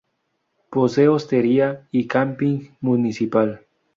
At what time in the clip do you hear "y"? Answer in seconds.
1.91-2.07